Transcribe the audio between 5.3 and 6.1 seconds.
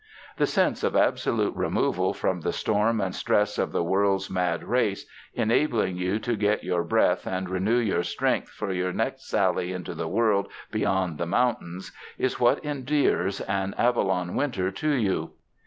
enabling